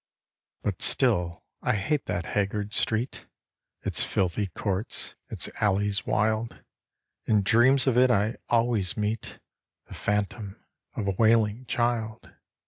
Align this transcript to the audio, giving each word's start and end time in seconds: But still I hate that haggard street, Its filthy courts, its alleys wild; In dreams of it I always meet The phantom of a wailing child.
But 0.63 0.81
still 0.81 1.43
I 1.61 1.75
hate 1.75 2.07
that 2.07 2.25
haggard 2.25 2.73
street, 2.73 3.27
Its 3.83 4.03
filthy 4.03 4.47
courts, 4.47 5.13
its 5.29 5.47
alleys 5.61 6.07
wild; 6.07 6.59
In 7.25 7.43
dreams 7.43 7.85
of 7.85 7.99
it 7.99 8.09
I 8.09 8.37
always 8.49 8.97
meet 8.97 9.37
The 9.85 9.93
phantom 9.93 10.65
of 10.95 11.07
a 11.07 11.11
wailing 11.19 11.67
child. 11.67 12.31